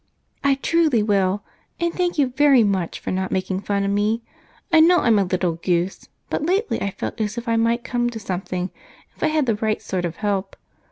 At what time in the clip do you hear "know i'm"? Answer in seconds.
4.79-5.19